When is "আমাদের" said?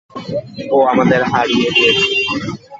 0.91-1.21